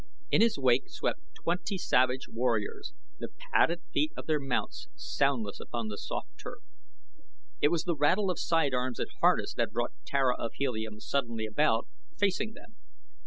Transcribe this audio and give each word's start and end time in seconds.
In 0.31 0.41
his 0.41 0.57
wake 0.57 0.85
swept 0.89 1.19
his 1.19 1.43
twenty 1.43 1.77
savage 1.77 2.27
warriors, 2.27 2.95
the 3.19 3.29
padded 3.53 3.81
feet 3.93 4.11
of 4.17 4.25
their 4.25 4.39
mounts 4.39 4.87
soundless 4.95 5.59
upon 5.59 5.89
the 5.89 5.95
soft 5.99 6.39
turf. 6.39 6.63
It 7.61 7.67
was 7.69 7.83
the 7.83 7.95
rattle 7.95 8.31
of 8.31 8.39
sidearms 8.39 8.97
and 8.97 9.09
harness 9.21 9.53
that 9.53 9.69
brought 9.69 9.93
Tara 10.07 10.35
of 10.35 10.53
Helium 10.55 10.99
suddenly 11.01 11.45
about, 11.45 11.87
facing 12.17 12.53
them. 12.53 12.77